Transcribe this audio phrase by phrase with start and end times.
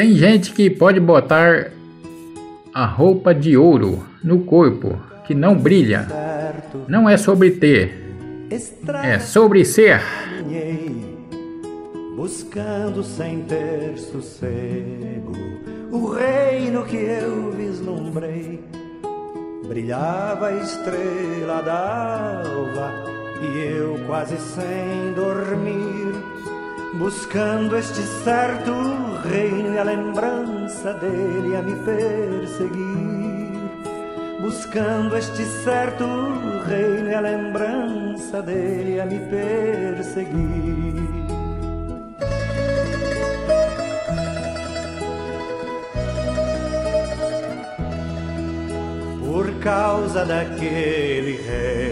[0.00, 1.72] Tem gente que pode botar
[2.72, 6.08] a roupa de ouro no corpo que não brilha.
[6.88, 7.92] Não é sobre ter,
[9.04, 10.00] é sobre ser.
[12.16, 15.32] Buscando sem ter sossego
[15.92, 18.58] o reino que eu vislumbrei.
[19.68, 22.90] Brilhava a estrela d'alva
[23.42, 26.14] e eu quase sem dormir
[26.94, 28.72] buscando este certo
[29.22, 33.50] reino e a lembrança dele a me perseguir.
[34.40, 36.06] Buscando este certo
[36.66, 40.40] reino e a lembrança dele a me perseguir.
[49.24, 51.89] Por causa daquele reino,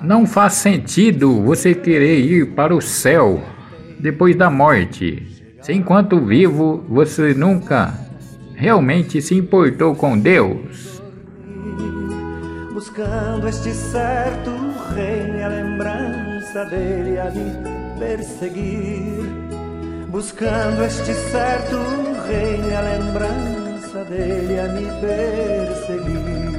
[0.00, 3.42] não faz sentido você querer ir para o céu
[3.98, 5.26] depois da morte,
[5.62, 7.92] se enquanto vivo você nunca
[8.54, 11.02] realmente se importou com Deus.
[12.72, 14.50] Buscando este certo
[14.94, 19.26] reino e a lembrança dele a me perseguir.
[20.08, 21.76] Buscando este certo
[22.28, 26.55] reino e a lembrança dele a me perseguir.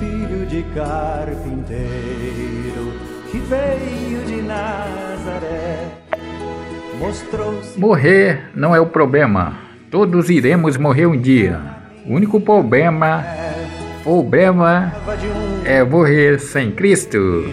[0.00, 1.84] Filho de carpinteiro
[3.30, 5.88] que veio de Nazaré.
[6.98, 7.78] Mostrou-se.
[7.78, 9.58] Morrer não é o problema.
[9.90, 11.60] Todos iremos morrer um dia.
[12.06, 13.22] O único problema,
[14.02, 14.94] problema
[15.64, 17.44] é morrer sem Cristo.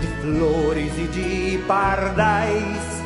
[0.00, 3.02] De flores e de pardais,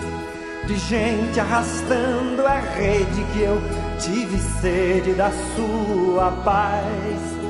[0.67, 3.61] de gente arrastando a rede que eu
[3.99, 7.48] tive sede da sua paz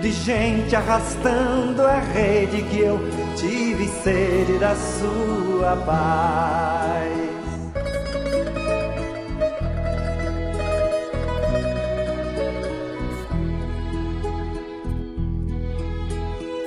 [0.00, 2.98] de gente arrastando a rede que eu
[3.36, 7.12] tive sede da sua paz.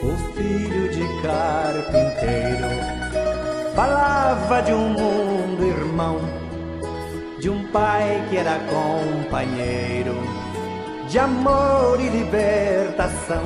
[0.01, 2.67] O filho de carpinteiro
[3.75, 6.19] falava de um mundo irmão,
[7.39, 10.48] de um pai que era companheiro
[11.09, 13.43] de amor e libertação.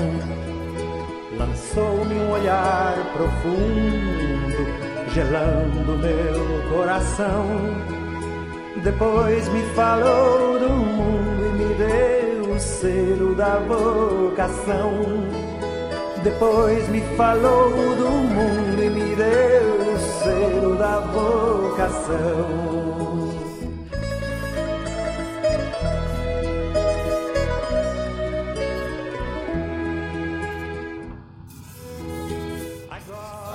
[1.38, 4.68] Lançou-me um olhar profundo,
[5.13, 7.46] gelando meu coração.
[8.84, 14.91] Depois me falou do mundo e me deu o selo da vocação.
[16.22, 22.82] Depois me falou do mundo e me deu o selo da vocação.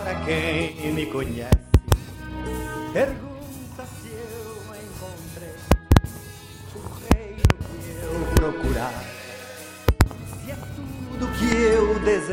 [0.09, 1.51] Para quem me conhece,
[2.95, 5.53] pergunta se eu encontrei
[6.75, 6.81] o
[7.13, 9.05] reino que eu procurava.
[10.43, 12.29] Se é tudo que eu desejo.